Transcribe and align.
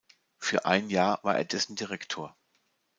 Für 0.39 0.65
ein 0.65 0.89
Jahr 0.89 1.19
war 1.21 1.37
er 1.37 1.45
dessen 1.45 1.75
Direktor. 1.75 2.35